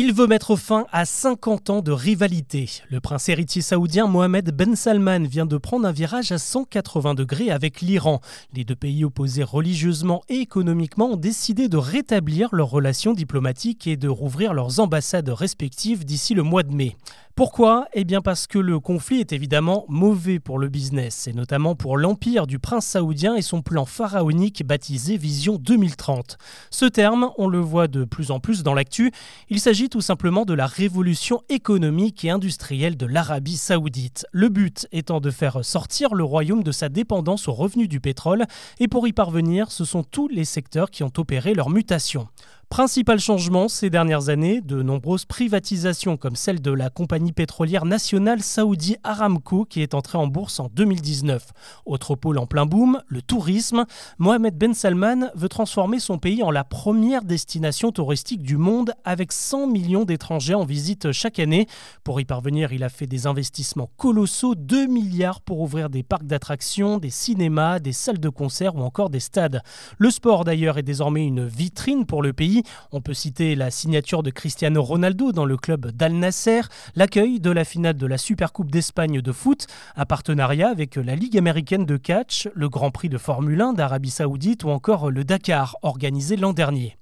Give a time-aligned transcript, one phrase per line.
[0.00, 2.70] Il veut mettre fin à 50 ans de rivalité.
[2.88, 7.50] Le prince héritier saoudien Mohamed Ben Salman vient de prendre un virage à 180 degrés
[7.50, 8.20] avec l'Iran.
[8.54, 13.96] Les deux pays opposés religieusement et économiquement ont décidé de rétablir leurs relations diplomatiques et
[13.96, 16.96] de rouvrir leurs ambassades respectives d'ici le mois de mai.
[17.38, 17.86] Pourquoi?
[17.92, 21.96] Eh bien parce que le conflit est évidemment mauvais pour le business, et notamment pour
[21.96, 26.36] l'empire du prince saoudien et son plan pharaonique baptisé Vision 2030.
[26.72, 29.12] Ce terme, on le voit de plus en plus dans l'actu,
[29.50, 34.26] il s'agit tout simplement de la révolution économique et industrielle de l'Arabie saoudite.
[34.32, 38.46] Le but étant de faire sortir le royaume de sa dépendance aux revenus du pétrole,
[38.80, 42.26] et pour y parvenir, ce sont tous les secteurs qui ont opéré leur mutation.
[42.70, 48.42] Principal changement ces dernières années, de nombreuses privatisations comme celle de la compagnie pétrolière nationale
[48.42, 51.46] Saoudi Aramco qui est entrée en bourse en 2019.
[51.86, 53.86] Autre pôle en plein boom, le tourisme.
[54.18, 59.32] Mohamed Ben Salman veut transformer son pays en la première destination touristique du monde avec
[59.32, 61.66] 100 millions d'étrangers en visite chaque année.
[62.04, 66.26] Pour y parvenir, il a fait des investissements colossaux, 2 milliards pour ouvrir des parcs
[66.26, 69.62] d'attractions, des cinémas, des salles de concert ou encore des stades.
[69.96, 72.57] Le sport d'ailleurs est désormais une vitrine pour le pays
[72.92, 76.62] on peut citer la signature de Cristiano Ronaldo dans le club d'Al Nasser,
[76.94, 81.38] l'accueil de la finale de la Supercoupe d'Espagne de foot, un partenariat avec la Ligue
[81.38, 85.76] américaine de catch, le Grand Prix de Formule 1 d'Arabie Saoudite ou encore le Dakar
[85.82, 86.96] organisé l'an dernier.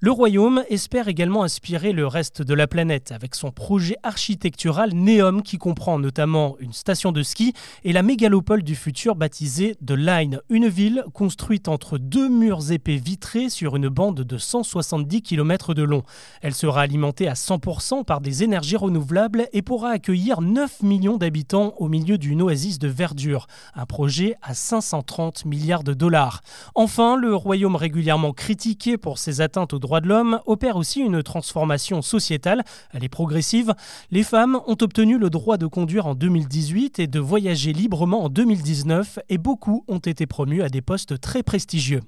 [0.00, 5.42] Le royaume espère également inspirer le reste de la planète avec son projet architectural Neom
[5.42, 10.40] qui comprend notamment une station de ski et la mégalopole du futur baptisée The Line,
[10.50, 15.84] une ville construite entre deux murs épais vitrés sur une bande de 170 km de
[15.84, 16.02] long.
[16.42, 21.74] Elle sera alimentée à 100% par des énergies renouvelables et pourra accueillir 9 millions d'habitants
[21.78, 26.42] au milieu d'une oasis de verdure, un projet à 530 milliards de dollars.
[26.74, 31.22] Enfin, le royaume régulièrement critiqué pour ses atteintes aux droits de l'homme opère aussi une
[31.22, 32.64] transformation sociétale.
[32.92, 33.74] Elle est progressive.
[34.10, 38.28] Les femmes ont obtenu le droit de conduire en 2018 et de voyager librement en
[38.28, 42.00] 2019 et beaucoup ont été promus à des postes très prestigieux.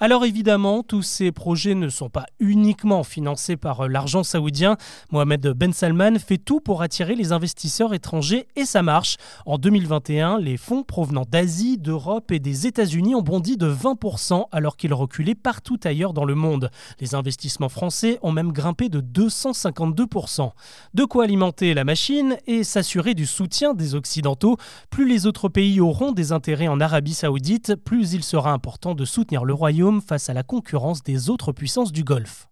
[0.00, 4.76] Alors évidemment, tous ces projets ne sont pas uniquement financés par euh, l'argent saoudien.
[5.10, 9.16] Mohamed Ben Salman fait tout pour attirer les investisseurs étrangers et ça marche.
[9.44, 14.76] En 2021, les fonds provenant d'Asie, d'Europe et des États-Unis ont bondi de 20% alors
[14.76, 16.70] qu'ils reculaient partout ailleurs dans le monde.
[17.00, 20.52] Les investissements français ont même grimpé de 252%.
[20.94, 24.58] De quoi alimenter la machine et s'assurer du soutien des Occidentaux.
[24.90, 29.04] Plus les autres pays auront des intérêts en Arabie saoudite, plus il sera important de
[29.04, 29.54] soutenir le
[30.00, 32.46] face à la concurrence des autres puissances du Golfe.